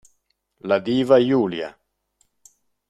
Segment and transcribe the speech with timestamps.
[0.61, 1.69] La diva Julia